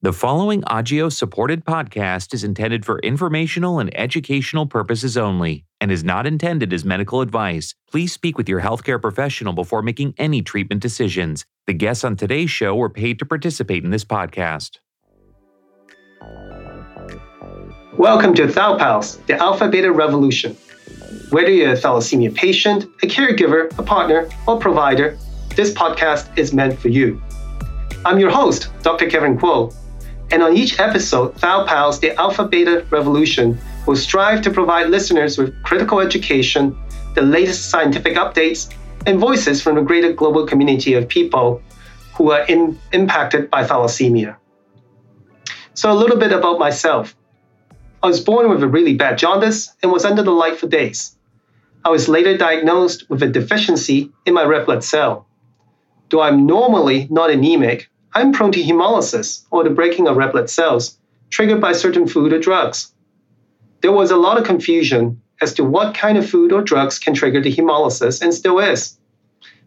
[0.00, 6.04] The following Agios supported podcast is intended for informational and educational purposes only and is
[6.04, 7.74] not intended as medical advice.
[7.90, 11.44] Please speak with your healthcare professional before making any treatment decisions.
[11.66, 14.78] The guests on today's show were paid to participate in this podcast.
[17.94, 20.56] Welcome to ThalPals, the Alpha Beta Revolution.
[21.30, 25.18] Whether you're a thalassemia patient, a caregiver, a partner, or provider,
[25.56, 27.20] this podcast is meant for you.
[28.04, 29.10] I'm your host, Dr.
[29.10, 29.74] Kevin Kuo,
[30.30, 35.62] and on each episode, ThalPals, the Alpha Beta Revolution, will strive to provide listeners with
[35.62, 36.76] critical education,
[37.14, 38.72] the latest scientific updates,
[39.06, 41.62] and voices from the greater global community of people
[42.14, 44.36] who are in, impacted by thalassemia.
[45.74, 47.16] So, a little bit about myself.
[48.02, 51.16] I was born with a really bad jaundice and was under the light for days.
[51.84, 55.26] I was later diagnosed with a deficiency in my red blood cell.
[56.10, 60.50] Though I'm normally not anemic, I'm prone to hemolysis, or the breaking of red blood
[60.50, 60.98] cells,
[61.30, 62.92] triggered by certain food or drugs.
[63.80, 67.14] There was a lot of confusion as to what kind of food or drugs can
[67.14, 68.98] trigger the hemolysis, and still is.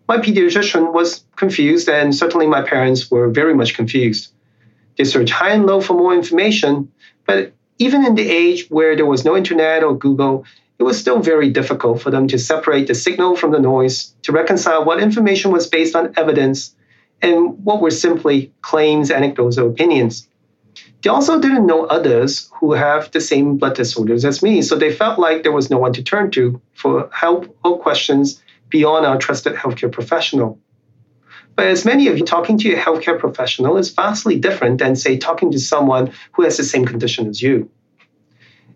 [0.08, 4.34] My pediatrician was confused, and certainly my parents were very much confused.
[4.98, 6.92] They searched high and low for more information,
[7.26, 10.46] but even in the age where there was no internet or Google,
[10.80, 14.32] it was still very difficult for them to separate the signal from the noise, to
[14.32, 16.76] reconcile what information was based on evidence
[17.22, 20.28] and what were simply claims, anecdotes, or opinions.
[21.02, 24.94] They also didn't know others who have the same blood disorders as me, so they
[24.94, 29.18] felt like there was no one to turn to for help or questions beyond our
[29.18, 30.60] trusted healthcare professional.
[31.56, 35.18] But as many of you, talking to a healthcare professional is vastly different than, say,
[35.18, 37.70] talking to someone who has the same condition as you.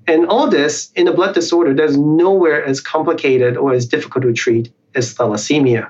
[0.07, 4.33] And all this in a blood disorder that's nowhere as complicated or as difficult to
[4.33, 5.89] treat as thalassemia.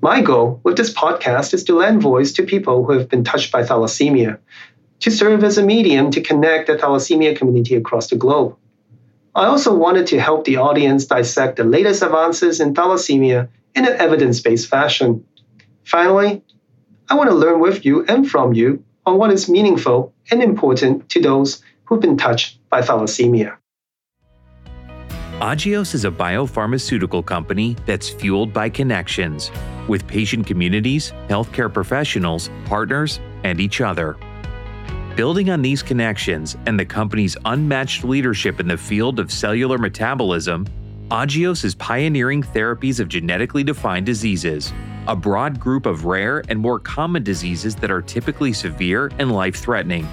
[0.00, 3.50] My goal with this podcast is to lend voice to people who have been touched
[3.50, 4.38] by thalassemia,
[5.00, 8.56] to serve as a medium to connect the thalassemia community across the globe.
[9.34, 13.94] I also wanted to help the audience dissect the latest advances in thalassemia in an
[13.94, 15.24] evidence based fashion.
[15.82, 16.42] Finally,
[17.08, 21.08] I want to learn with you and from you on what is meaningful and important
[21.08, 23.57] to those who've been touched by thalassemia.
[25.40, 29.52] Agios is a biopharmaceutical company that's fueled by connections
[29.86, 34.16] with patient communities, healthcare professionals, partners, and each other.
[35.14, 40.66] Building on these connections and the company's unmatched leadership in the field of cellular metabolism,
[41.12, 44.72] Agios is pioneering therapies of genetically defined diseases,
[45.06, 49.54] a broad group of rare and more common diseases that are typically severe and life
[49.54, 50.04] threatening.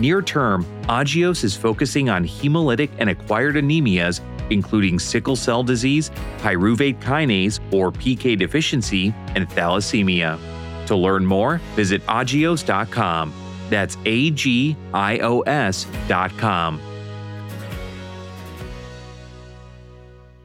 [0.00, 7.00] Near term, Agios is focusing on hemolytic and acquired anemias including sickle cell disease, pyruvate
[7.00, 10.38] kinase or PK deficiency, and thalassemia.
[10.86, 13.32] To learn more, visit agios.com.
[13.70, 16.80] That's A G I O S.com.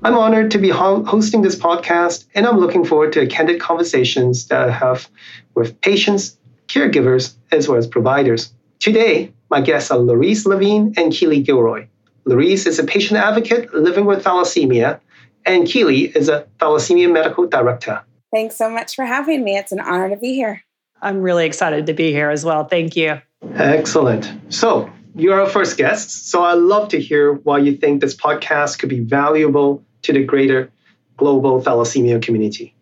[0.02, 4.70] I'm honored to be hosting this podcast, and I'm looking forward to candid conversations that
[4.70, 5.10] I have
[5.56, 8.54] with patients, caregivers, as well as providers.
[8.80, 11.88] Today, my guests are Laurice Levine and Keely Gilroy.
[12.30, 15.00] Laurice is a patient advocate living with thalassemia,
[15.48, 18.04] and Keely is a thalassemia medical director.
[18.32, 19.58] Thanks so much for having me.
[19.58, 20.64] It's an honor to be here.
[21.02, 22.66] I'm really excited to be here as well.
[22.66, 23.20] Thank you.
[23.56, 24.32] Excellent.
[24.50, 28.78] So, you're our first guest, so I'd love to hear why you think this podcast
[28.78, 30.70] could be valuable to the greater
[31.18, 32.76] global thalassemia community.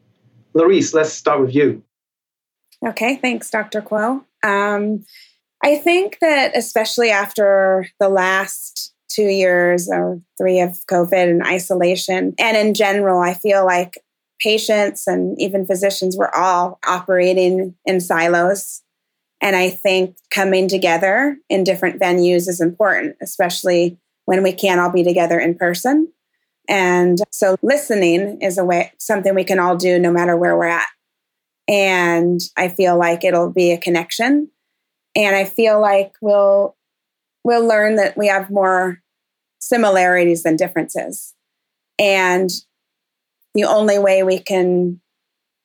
[0.56, 1.82] Laurice, let's start with you.
[2.86, 3.82] Okay, thanks, Dr.
[3.82, 4.26] Kuo.
[4.44, 5.06] Um,
[5.64, 12.34] I think that especially after the last two years or three of COVID and isolation.
[12.38, 13.98] And in general, I feel like
[14.40, 18.84] patients and even physicians were all operating in silos.
[19.42, 24.92] And I think coming together in different venues is important, especially when we can't all
[24.92, 26.12] be together in person.
[26.68, 30.66] And so listening is a way something we can all do no matter where we're
[30.66, 30.88] at.
[31.68, 34.50] And I feel like it'll be a connection.
[35.16, 36.77] And I feel like we'll
[37.48, 39.02] we'll learn that we have more
[39.60, 41.34] similarities than differences.
[41.98, 42.50] And
[43.54, 45.00] the only way we can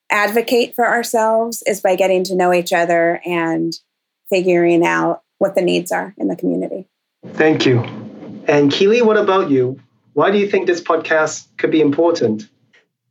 [0.09, 3.73] advocate for ourselves is by getting to know each other and
[4.31, 6.87] figuring out what the needs are in the community.
[7.33, 7.81] Thank you.
[8.47, 9.79] And Keely, what about you?
[10.13, 12.49] Why do you think this podcast could be important?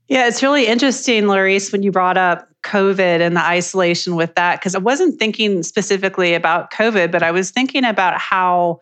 [0.07, 4.59] Yeah, it's really interesting, Laurice, when you brought up COVID and the isolation with that,
[4.59, 8.79] because I wasn't thinking specifically about COVID, but I was thinking about how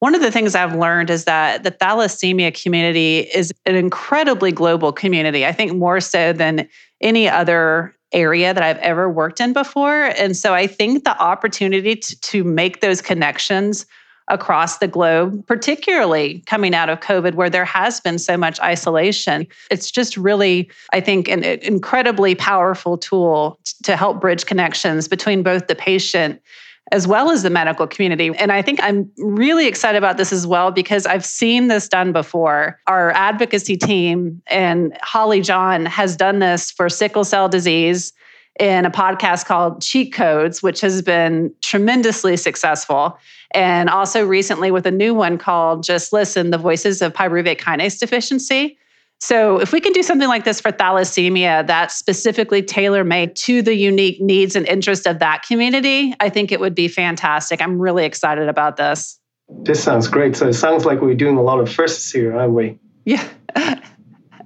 [0.00, 4.92] one of the things I've learned is that the thalassemia community is an incredibly global
[4.92, 5.44] community.
[5.44, 6.68] I think more so than
[7.00, 10.04] any other area that I've ever worked in before.
[10.04, 13.86] And so I think the opportunity to, to make those connections
[14.28, 19.46] across the globe, particularly coming out of COVID, where there has been so much isolation.
[19.70, 25.66] It's just really, I think, an incredibly powerful tool to help bridge connections between both
[25.66, 26.40] the patient
[26.90, 28.30] as well as the medical community.
[28.38, 32.12] And I think I'm really excited about this as well because I've seen this done
[32.12, 32.80] before.
[32.86, 38.14] Our advocacy team and Holly John has done this for sickle cell disease
[38.58, 43.18] in a podcast called Cheat Codes, which has been tremendously successful.
[43.52, 47.98] And also recently with a new one called Just Listen The Voices of Pyruvate Kinase
[47.98, 48.78] Deficiency.
[49.20, 53.62] So, if we can do something like this for thalassemia that's specifically tailor made to
[53.62, 57.60] the unique needs and interests of that community, I think it would be fantastic.
[57.60, 59.18] I'm really excited about this.
[59.48, 60.36] This sounds great.
[60.36, 62.78] So, it sounds like we're doing a lot of firsts here, aren't we?
[63.06, 63.26] Yeah,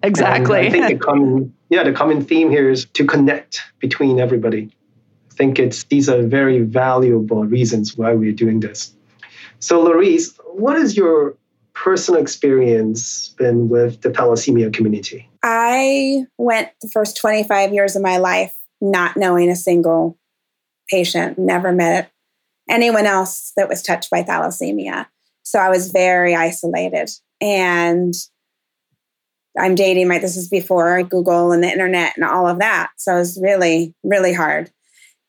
[0.02, 0.58] exactly.
[0.58, 4.70] And I think the common, yeah, the common theme here is to connect between everybody.
[5.30, 8.94] I think it's these are very valuable reasons why we're doing this.
[9.60, 11.36] So, Laurice, what is your
[11.74, 15.28] personal experience been with the thalassemia community?
[15.42, 20.18] I went the first 25 years of my life not knowing a single
[20.90, 22.10] patient, never met
[22.68, 25.06] anyone else that was touched by thalassemia.
[25.44, 27.10] So I was very isolated.
[27.40, 28.14] And
[29.58, 30.20] I'm dating, right?
[30.20, 32.90] This is before Google and the internet and all of that.
[32.96, 34.70] So it was really, really hard.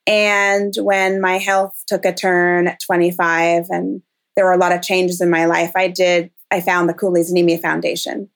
[0.08, 4.02] And when my health took a turn at 25 and
[4.36, 7.32] there were a lot of changes in my life, I did, I found the Cooley's
[7.32, 8.30] Anemia Foundation.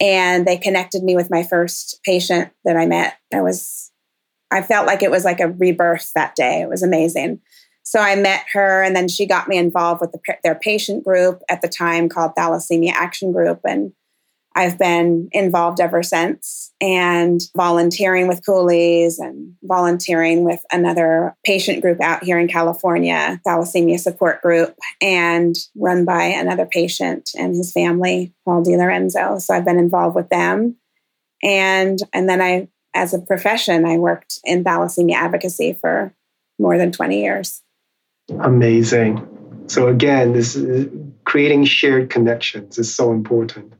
[0.00, 3.18] And they connected me with my first patient that I met.
[3.34, 3.92] I was,
[4.50, 6.62] I felt like it was like a rebirth that day.
[6.62, 7.40] It was amazing.
[7.82, 11.42] So I met her, and then she got me involved with the, their patient group
[11.48, 13.60] at the time called Thalassemia Action Group.
[13.64, 13.92] And
[14.60, 21.98] I've been involved ever since and volunteering with Cooley's and volunteering with another patient group
[22.02, 28.34] out here in California, Thalassemia Support Group, and run by another patient and his family,
[28.44, 29.40] Paul DiLorenzo.
[29.40, 30.76] So I've been involved with them.
[31.42, 36.14] And, and then I, as a profession, I worked in thalassemia advocacy for
[36.58, 37.62] more than 20 years.
[38.40, 39.26] Amazing.
[39.68, 40.62] So again, this
[41.24, 43.72] creating shared connections is so important.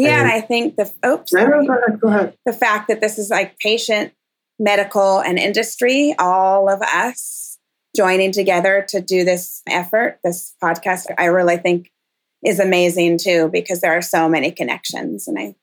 [0.00, 2.38] Yeah, and, and I think the oops, no, no, go ahead, go ahead.
[2.46, 4.12] the fact that this is like patient,
[4.58, 7.58] medical, and industry, all of us
[7.96, 11.90] joining together to do this effort, this podcast, I really think
[12.44, 15.54] is amazing too because there are so many connections, and I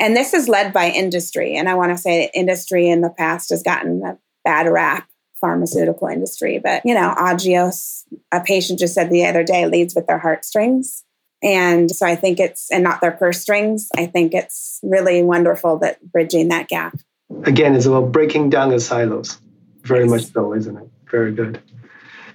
[0.00, 3.50] and this is led by industry, and I want to say industry in the past
[3.50, 5.08] has gotten a bad rap
[5.40, 6.58] pharmaceutical industry.
[6.58, 11.04] But, you know, Agios, a patient just said the other day, leads with their heartstrings.
[11.42, 13.88] And so I think it's, and not their purse strings.
[13.96, 16.98] I think it's really wonderful that bridging that gap.
[17.44, 19.38] Again, it's about breaking down the silos.
[19.82, 20.10] Very yes.
[20.10, 20.88] much so, isn't it?
[21.10, 21.60] Very good.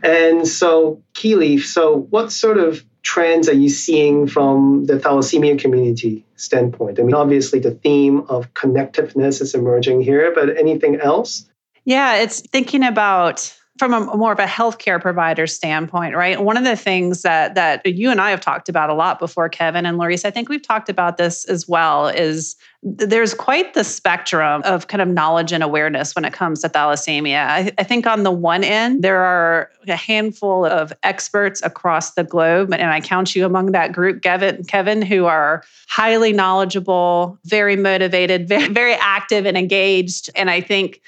[0.01, 6.25] And so, Keely, so what sort of trends are you seeing from the thalassemia community
[6.35, 6.99] standpoint?
[6.99, 11.49] I mean, obviously, the theme of connectiveness is emerging here, but anything else?
[11.85, 16.41] Yeah, it's thinking about from a more of a healthcare provider standpoint, right?
[16.41, 19.49] One of the things that that you and I have talked about a lot before,
[19.49, 23.83] Kevin and Laurice, I think we've talked about this as well, is there's quite the
[23.83, 27.47] spectrum of kind of knowledge and awareness when it comes to thalassemia.
[27.47, 32.25] I, I, think on the one end, there are a handful of experts across the
[32.25, 37.77] globe, and I count you among that group, Kevin, Kevin who are highly knowledgeable, very
[37.77, 40.29] motivated, very, very active and engaged.
[40.35, 41.01] And I think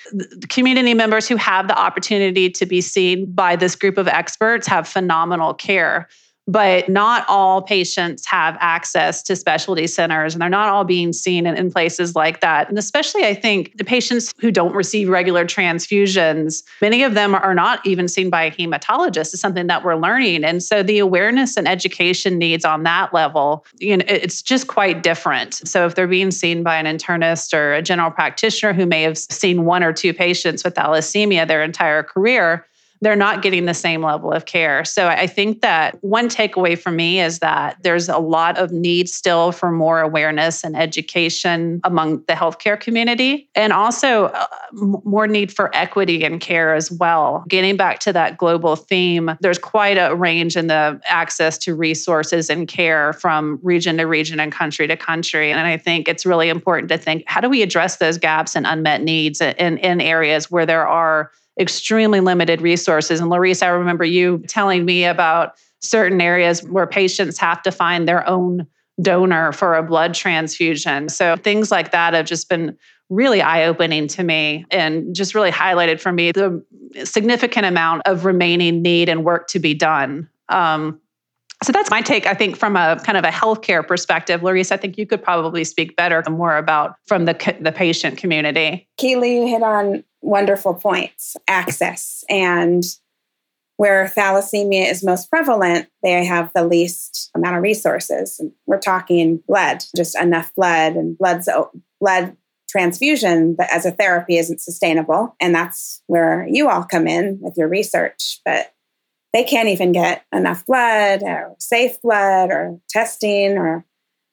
[0.48, 4.88] community members who have the opportunity to be seen by this group of experts have
[4.88, 6.08] phenomenal care
[6.48, 11.48] but not all patients have access to specialty centers and they're not all being seen
[11.48, 12.70] in, in, places like that.
[12.70, 17.56] And especially, I think the patients who don't receive regular transfusions, many of them are
[17.56, 20.44] not even seen by a hematologist, is something that we're learning.
[20.44, 25.04] And so the awareness and education needs on that level, you know, it's just quite
[25.04, 25.56] different.
[25.68, 29.18] So if they're being seen by an internist or a general practitioner who may have
[29.18, 32.66] seen one or two patients with thalassemia their entire career,
[33.02, 34.86] they're not getting the same level of care.
[34.86, 39.10] So I think that one takeaway for me is that there's a lot of need
[39.10, 45.52] still for more awareness and education among the healthcare community, and also uh, more need
[45.52, 47.44] for equity in care as well.
[47.48, 52.50] Getting back to that global theme, there's quite a range in the access to resources
[52.50, 55.52] and care from region to region and country to country.
[55.52, 58.66] And I think it's really important to think how do we address those gaps and
[58.66, 63.20] unmet needs in, in areas where there are extremely limited resources.
[63.20, 68.08] And Laurice, I remember you telling me about certain areas where patients have to find
[68.08, 68.68] their own
[69.02, 71.10] donor for a blood transfusion.
[71.10, 72.78] So things like that have just been
[73.10, 76.64] really eye opening to me and just really highlighted for me the
[77.04, 80.28] significant amount of remaining need and work to be done.
[80.50, 81.00] Um,
[81.64, 84.44] so that's my take, I think, from a kind of a healthcare perspective.
[84.44, 88.88] Laurice, I think you could probably speak better more about from the, the patient community.
[88.98, 92.84] Keely, you hit on wonderful points access and
[93.78, 98.42] where thalassemia is most prevalent, they have the least amount of resources.
[98.66, 101.50] We're talking blood, just enough blood and blood's
[102.00, 102.38] blood
[102.70, 105.36] transfusion as a therapy isn't sustainable.
[105.40, 108.40] And that's where you all come in with your research.
[108.46, 108.74] But
[109.36, 113.58] they can't even get enough blood or safe blood or testing.
[113.58, 113.86] Or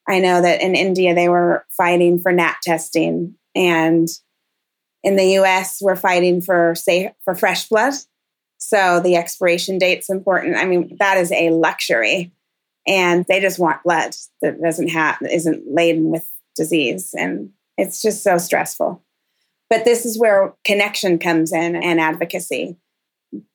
[0.08, 3.34] I know that in India they were fighting for NAT testing.
[3.52, 4.06] And
[5.02, 7.94] in the US, we're fighting for safe for fresh blood.
[8.58, 10.54] So the expiration date's important.
[10.54, 12.30] I mean, that is a luxury.
[12.86, 17.12] And they just want blood that doesn't have isn't laden with disease.
[17.18, 19.02] And it's just so stressful.
[19.68, 22.76] But this is where connection comes in and advocacy,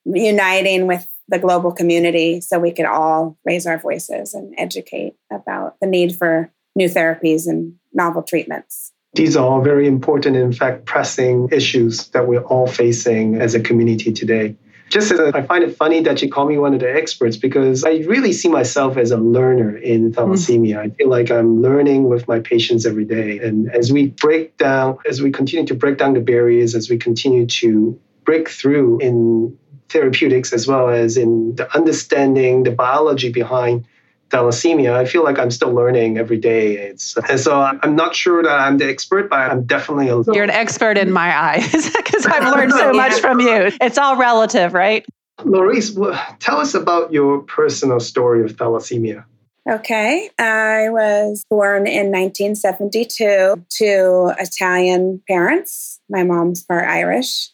[0.04, 5.76] uniting with the global community so we could all raise our voices and educate about
[5.82, 8.94] the need for new therapies and novel treatments.
[9.14, 13.60] These are all very important, in fact, pressing issues that we're all facing as a
[13.60, 14.56] community today.
[14.90, 17.36] Just as a, I find it funny that you call me one of the experts
[17.36, 20.76] because I really see myself as a learner in thalassemia.
[20.76, 20.80] Mm.
[20.80, 23.40] I feel like I'm learning with my patients every day.
[23.40, 26.98] And as we break down, as we continue to break down the barriers, as we
[26.98, 29.58] continue to break through in
[29.90, 33.86] therapeutics as well as in the understanding the biology behind
[34.30, 36.78] thalassemia, I feel like I'm still learning every day.
[36.78, 40.22] It's, and so I'm not sure that I'm the expert, but I'm definitely a.
[40.34, 43.72] You're an expert in my eyes because I've learned so much from you.
[43.82, 45.06] It's all relative, right?
[45.46, 45.96] Laurice,
[46.40, 49.24] tell us about your personal story of thalassemia.
[49.70, 50.30] Okay.
[50.40, 56.00] I was born in 1972 to Italian parents.
[56.10, 57.50] My mom's part Irish.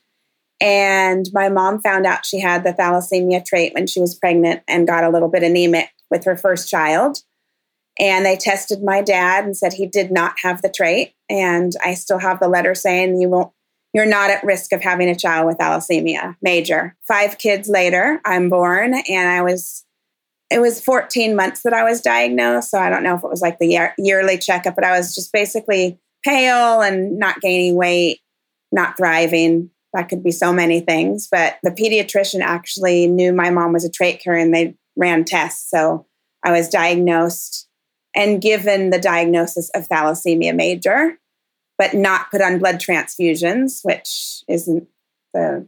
[0.63, 4.87] And my mom found out she had the thalassemia trait when she was pregnant and
[4.87, 7.17] got a little bit anemic with her first child.
[7.99, 11.15] And they tested my dad and said he did not have the trait.
[11.29, 13.51] And I still have the letter saying you won't,
[13.93, 16.95] you're not at risk of having a child with thalassemia, major.
[17.09, 19.83] Five kids later, I'm born, and I was,
[20.49, 22.71] it was 14 months that I was diagnosed.
[22.71, 25.13] So I don't know if it was like the year, yearly checkup, but I was
[25.13, 28.21] just basically pale and not gaining weight,
[28.71, 29.69] not thriving.
[29.93, 31.27] That could be so many things.
[31.31, 35.69] But the pediatrician actually knew my mom was a trait carrier and they ran tests.
[35.69, 36.05] So
[36.43, 37.67] I was diagnosed
[38.15, 41.17] and given the diagnosis of thalassemia major,
[41.77, 44.87] but not put on blood transfusions, which isn't
[45.33, 45.67] the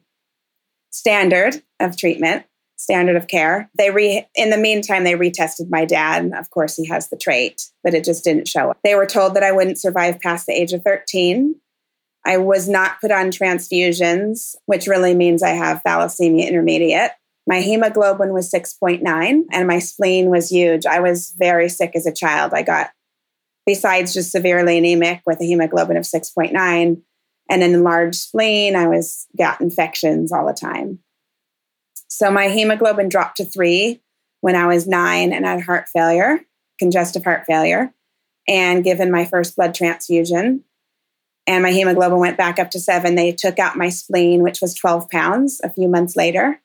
[0.91, 2.45] standard of treatment,
[2.77, 3.69] standard of care.
[3.77, 7.17] They re in the meantime they retested my dad, and of course he has the
[7.17, 8.77] trait, but it just didn't show up.
[8.83, 11.55] They were told that I wouldn't survive past the age of 13.
[12.25, 17.11] I was not put on transfusions, which really means I have thalassemia intermediate.
[17.47, 20.87] My hemoglobin was 6.9 and my spleen was huge.
[20.87, 22.53] I was very sick as a child.
[22.53, 22.89] I got,
[23.67, 26.99] besides just severely anemic with a hemoglobin of 6.9 and
[27.49, 30.99] an enlarged spleen, I was got infections all the time.
[32.07, 34.01] So my hemoglobin dropped to three
[34.41, 36.39] when I was nine and I had heart failure,
[36.79, 37.93] congestive heart failure,
[38.47, 40.63] and given my first blood transfusion.
[41.47, 43.15] And my hemoglobin went back up to seven.
[43.15, 46.59] They took out my spleen, which was 12 pounds a few months later.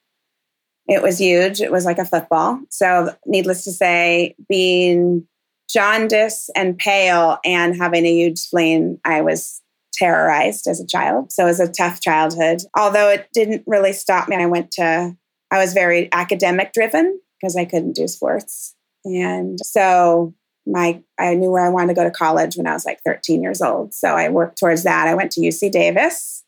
[0.86, 1.60] It was huge.
[1.60, 2.60] It was like a football.
[2.70, 5.26] So, needless to say, being
[5.70, 11.30] jaundice and pale and having a huge spleen, I was terrorized as a child.
[11.30, 12.62] So, it was a tough childhood.
[12.76, 15.16] Although it didn't really stop me, I went to,
[15.50, 18.74] I was very academic driven because I couldn't do sports.
[19.04, 20.34] And so,
[20.70, 23.42] my I knew where I wanted to go to college when I was like 13
[23.42, 23.92] years old.
[23.92, 25.08] So I worked towards that.
[25.08, 26.44] I went to UC Davis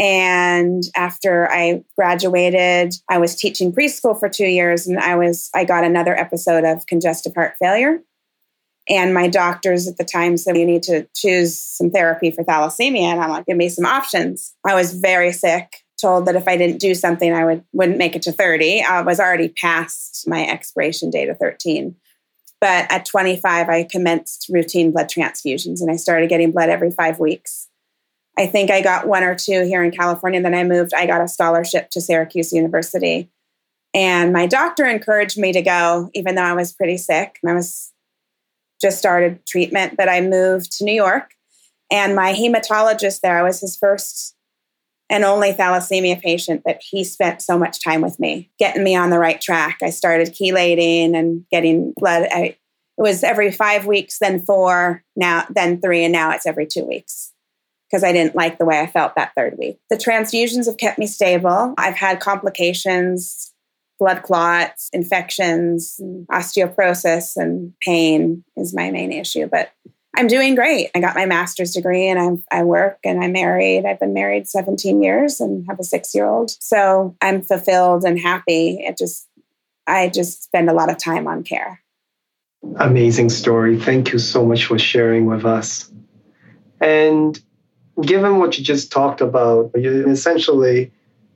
[0.00, 5.64] and after I graduated, I was teaching preschool for two years and I was I
[5.64, 8.00] got another episode of congestive heart failure.
[8.88, 13.12] And my doctors at the time said, You need to choose some therapy for thalassemia.
[13.12, 14.54] And I'm like, give me some options.
[14.66, 18.16] I was very sick, told that if I didn't do something, I would, wouldn't make
[18.16, 18.82] it to 30.
[18.82, 21.94] I was already past my expiration date of 13.
[22.60, 27.18] But at 25, I commenced routine blood transfusions and I started getting blood every five
[27.18, 27.68] weeks.
[28.38, 30.40] I think I got one or two here in California.
[30.40, 33.30] Then I moved, I got a scholarship to Syracuse University.
[33.92, 37.38] And my doctor encouraged me to go, even though I was pretty sick.
[37.42, 37.92] And I was
[38.80, 41.32] just started treatment, but I moved to New York.
[41.90, 44.36] And my hematologist there, I was his first
[45.10, 49.10] and only thalassemia patient, but he spent so much time with me, getting me on
[49.10, 49.78] the right track.
[49.82, 52.28] I started chelating and getting blood.
[52.30, 52.56] I, it
[52.96, 57.32] was every five weeks, then four, now then three, and now it's every two weeks.
[57.90, 59.78] because I didn't like the way I felt that third week.
[59.90, 61.74] The transfusions have kept me stable.
[61.76, 63.52] I've had complications,
[63.98, 66.00] blood clots, infections,
[66.30, 69.46] osteoporosis, and pain is my main issue.
[69.46, 69.72] But
[70.20, 70.90] I'm doing great.
[70.94, 73.86] I got my master's degree and I'm, I work and I'm married.
[73.86, 76.50] I've been married 17 years and have a six year old.
[76.60, 78.80] So I'm fulfilled and happy.
[78.82, 79.26] It just,
[79.86, 81.80] I just spend a lot of time on care.
[82.76, 83.80] Amazing story.
[83.80, 85.90] Thank you so much for sharing with us.
[86.82, 87.40] And
[88.02, 90.92] given what you just talked about, you essentially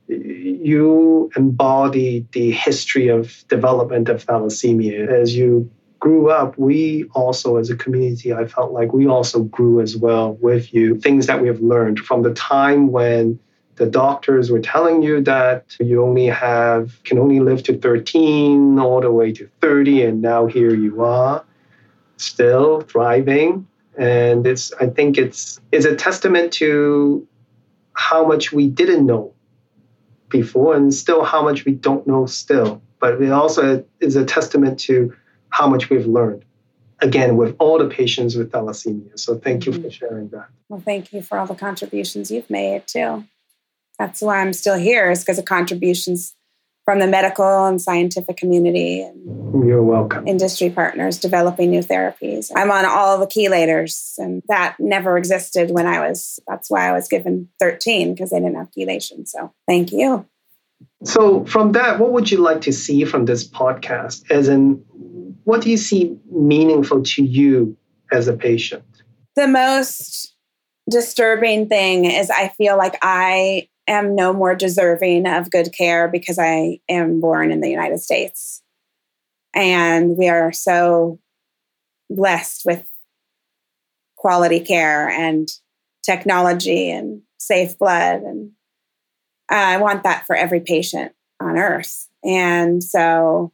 [0.07, 5.71] you embody the history of development of thalassemia as you
[6.05, 10.33] grew up, we also, as a community, I felt like we also grew as well
[10.39, 10.99] with you.
[10.99, 13.39] Things that we have learned from the time when
[13.77, 19.01] the doctors were telling you that you only have can only live to 13 all
[19.01, 21.43] the way to 30 and now here you are
[22.17, 27.27] still thriving and it's i think it's is a testament to
[27.93, 29.33] how much we didn't know
[30.29, 34.79] before and still how much we don't know still but it also is a testament
[34.79, 35.13] to
[35.55, 36.43] how much we've learned.
[36.99, 39.17] Again, with all the patients with thalassemia.
[39.17, 39.89] So thank you for mm-hmm.
[39.89, 40.47] sharing that.
[40.67, 43.23] Well, thank you for all the contributions you've made too.
[43.97, 46.33] That's why I'm still here, is because of contributions
[46.83, 52.69] from the medical and scientific community and you're welcome industry partners developing new therapies i'm
[52.69, 57.07] on all the chelators and that never existed when i was that's why i was
[57.07, 60.27] given 13 because they didn't have chelation so thank you
[61.03, 64.85] so from that what would you like to see from this podcast as in
[65.43, 67.77] what do you see meaningful to you
[68.11, 68.83] as a patient?
[69.35, 70.35] The most
[70.89, 76.39] disturbing thing is I feel like I am no more deserving of good care because
[76.39, 78.61] I am born in the United States.
[79.53, 81.19] And we are so
[82.09, 82.85] blessed with
[84.15, 85.49] quality care and
[86.03, 88.21] technology and safe blood.
[88.21, 88.51] And
[89.51, 92.07] uh, I want that for every patient on earth.
[92.23, 93.51] And so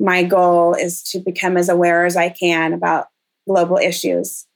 [0.00, 3.08] my goal is to become as aware as I can about
[3.48, 4.46] global issues,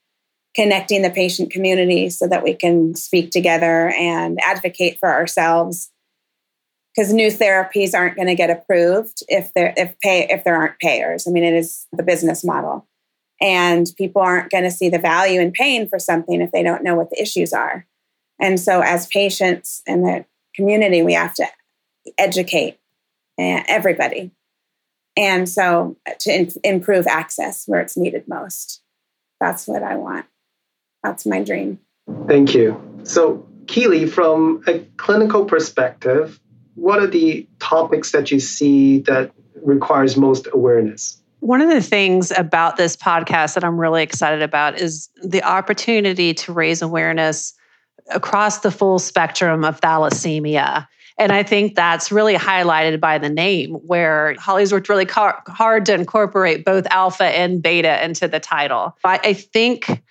[0.55, 5.91] connecting the patient community so that we can speak together and advocate for ourselves.
[6.95, 10.81] Because new therapies aren't going to get approved if there if pay if there aren't
[10.81, 11.29] payers.
[11.29, 12.89] I mean, it is the business model,
[13.41, 16.83] and people aren't going to see the value in paying for something if they don't
[16.83, 17.87] know what the issues are.
[18.41, 20.25] And so, as patients and the
[20.57, 21.47] community, we have to
[22.17, 22.81] educate
[23.39, 24.33] eh, everybody
[25.19, 28.81] and so uh, to in- improve access where it's needed most.
[29.41, 30.27] That's what I want.
[31.03, 31.81] That's my dream.
[32.27, 32.81] Thank you.
[33.03, 36.41] So, Keely, from a clinical perspective,
[36.75, 41.21] what are the topics that you see that requires most awareness?
[41.41, 46.33] One of the things about this podcast that I'm really excited about is the opportunity
[46.35, 47.55] to raise awareness
[48.11, 50.87] across the full spectrum of thalassemia
[51.19, 55.85] and I think that's really highlighted by the name, where Holly's worked really car- hard
[55.87, 58.97] to incorporate both alpha and beta into the title.
[59.05, 60.03] I, I think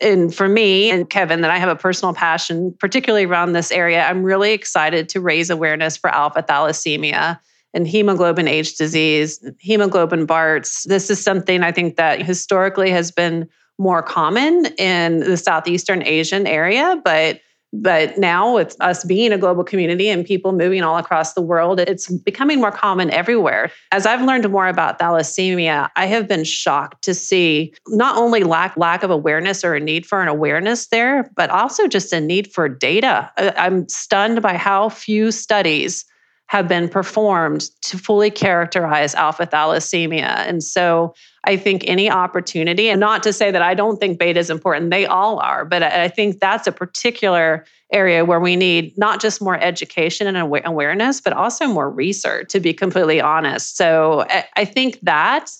[0.00, 4.04] and for me and Kevin, that I have a personal passion, particularly around this area.
[4.04, 7.38] I'm really excited to raise awareness for alpha thalassemia
[7.72, 10.84] and hemoglobin H disease, hemoglobin Bart's.
[10.84, 16.46] This is something I think that historically has been more common in the Southeastern Asian
[16.46, 17.40] area, but
[17.72, 21.80] but now, with us being a global community and people moving all across the world,
[21.80, 23.70] it's becoming more common everywhere.
[23.92, 28.76] As I've learned more about thalassemia, I have been shocked to see not only lack
[28.76, 32.52] lack of awareness or a need for an awareness there, but also just a need
[32.52, 33.30] for data.
[33.36, 36.04] I'm stunned by how few studies
[36.48, 40.46] have been performed to fully characterize alpha thalassemia.
[40.46, 44.38] And so I think any opportunity, and not to say that I don't think beta
[44.38, 48.96] is important, they all are, but I think that's a particular area where we need
[48.96, 53.76] not just more education and awareness, but also more research, to be completely honest.
[53.76, 54.24] So
[54.56, 55.50] I think that.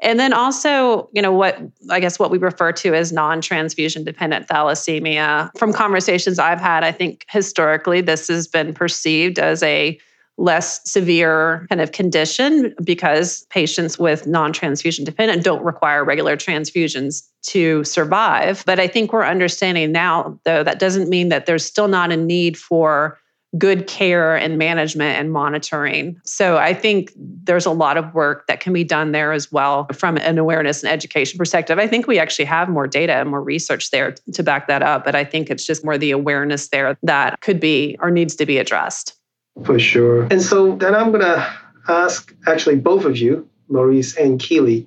[0.00, 1.58] And then also, you know, what
[1.90, 5.50] I guess what we refer to as non transfusion dependent thalassemia.
[5.58, 9.98] From conversations I've had, I think historically this has been perceived as a
[10.38, 17.28] less severe kind of condition because patients with non transfusion dependent don't require regular transfusions
[17.42, 18.62] to survive.
[18.64, 22.16] But I think we're understanding now, though, that doesn't mean that there's still not a
[22.16, 23.18] need for
[23.56, 26.20] good care and management and monitoring.
[26.22, 29.86] So I think there's a lot of work that can be done there as well
[29.94, 31.78] from an awareness and education perspective.
[31.78, 35.02] I think we actually have more data and more research there to back that up,
[35.02, 38.44] but I think it's just more the awareness there that could be or needs to
[38.44, 39.17] be addressed.
[39.64, 40.22] For sure.
[40.30, 41.52] And so then I'm going to
[41.88, 44.86] ask actually both of you, Laurice and Keely,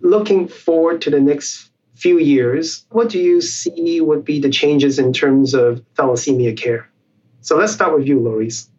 [0.00, 4.98] looking forward to the next few years, what do you see would be the changes
[4.98, 6.88] in terms of thalassemia care?
[7.40, 8.70] So let's start with you, Laurice.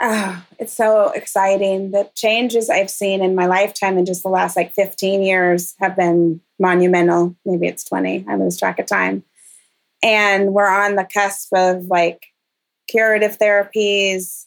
[0.00, 1.92] Oh, ah, it's so exciting.
[1.92, 5.94] The changes I've seen in my lifetime in just the last like 15 years have
[5.94, 7.36] been monumental.
[7.44, 8.24] Maybe it's 20.
[8.28, 9.22] I lose track of time.
[10.02, 12.26] And we're on the cusp of like
[12.88, 14.46] curative therapies,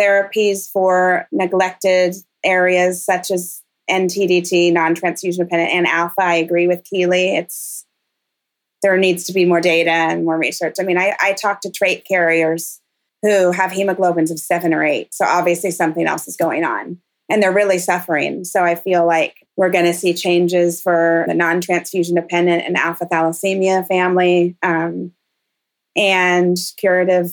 [0.00, 6.22] therapies for neglected areas such as NTDT, non-transfusion dependent, and alpha.
[6.22, 7.36] I agree with Keely.
[7.36, 7.84] It's
[8.82, 10.76] there needs to be more data and more research.
[10.78, 12.80] I mean, I, I talk to trait carriers
[13.22, 15.14] who have hemoglobins of seven or eight.
[15.14, 18.44] So obviously something else is going on and they're really suffering.
[18.44, 22.76] So I feel like we're going to see changes for the non transfusion dependent and
[22.76, 25.12] alpha thalassemia family um,
[25.96, 27.32] and curative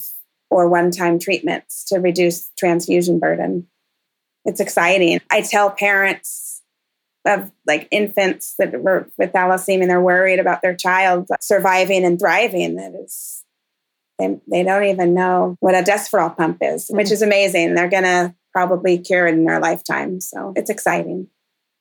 [0.54, 3.68] or one time treatments to reduce transfusion burden.
[4.46, 5.20] It's exciting.
[5.30, 6.62] I tell parents
[7.26, 12.20] of like infants that were with thalassemia and they're worried about their child surviving and
[12.20, 12.76] thriving.
[12.76, 13.44] That is
[14.20, 17.74] they, they don't even know what a Desferal pump is, which is amazing.
[17.74, 20.22] They're going to probably cure it in their lifetime.
[20.22, 21.28] So it's exciting.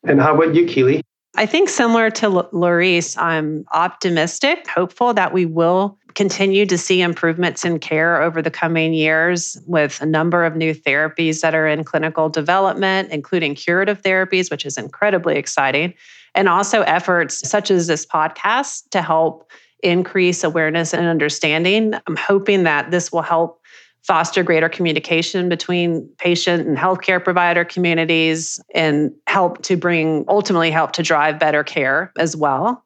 [0.03, 1.01] And how about you, Keely?
[1.35, 7.01] I think similar to L- Laurice, I'm optimistic, hopeful that we will continue to see
[7.01, 11.67] improvements in care over the coming years with a number of new therapies that are
[11.67, 15.93] in clinical development, including curative therapies, which is incredibly exciting,
[16.35, 19.49] and also efforts such as this podcast to help
[19.81, 21.93] increase awareness and understanding.
[22.07, 23.59] I'm hoping that this will help
[24.03, 30.91] foster greater communication between patient and healthcare provider communities and help to bring ultimately help
[30.93, 32.82] to drive better care as well.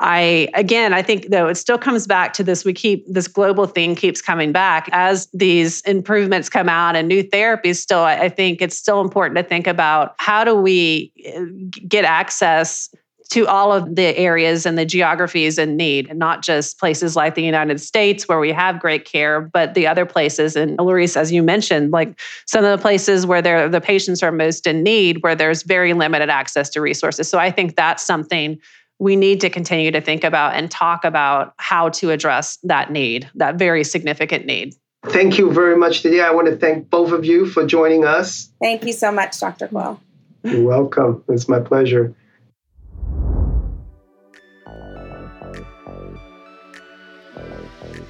[0.00, 3.66] I again, I think though it still comes back to this we keep this global
[3.66, 8.62] theme keeps coming back as these improvements come out and new therapies still I think
[8.62, 11.44] it's still important to think about how do we eh,
[11.86, 12.88] get access
[13.30, 17.36] to all of the areas and the geographies in need, and not just places like
[17.36, 20.56] the United States where we have great care, but the other places.
[20.56, 24.66] And Laurice, as you mentioned, like some of the places where the patients are most
[24.66, 27.28] in need, where there's very limited access to resources.
[27.28, 28.58] So I think that's something
[29.00, 33.28] we need to continue to think about and talk about how to address that need,
[33.34, 34.74] that very significant need.
[35.06, 36.20] Thank you very much today.
[36.20, 38.52] I want to thank both of you for joining us.
[38.60, 39.68] Thank you so much, Dr.
[39.68, 39.98] Kuo.
[40.44, 41.24] You're welcome.
[41.28, 42.14] It's my pleasure.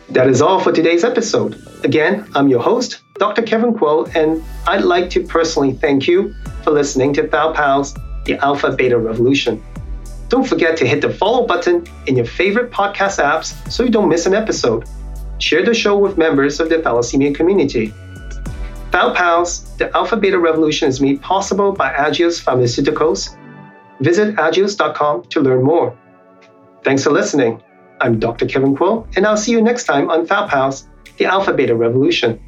[0.09, 1.65] That is all for today's episode.
[1.85, 3.43] Again, I'm your host, Dr.
[3.43, 8.37] Kevin Kuo, and I'd like to personally thank you for listening to Thal Pals, the
[8.43, 9.63] Alpha Beta Revolution.
[10.31, 14.09] Don't forget to hit the follow button in your favorite podcast apps so you don't
[14.09, 14.89] miss an episode.
[15.39, 17.93] Share the show with members of the thalassemia community.
[18.93, 23.37] Thal Pals, the Alpha Beta Revolution is made possible by Agios Pharmaceuticals.
[23.99, 25.99] Visit agios.com to learn more.
[26.85, 27.61] Thanks for listening.
[28.01, 28.47] I'm Dr.
[28.47, 32.41] Kevin Kuo, and I'll see you next time on Thal Pals, the Alpha Beta Revolution.